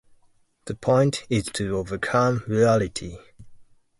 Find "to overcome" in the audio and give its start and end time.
1.53-2.43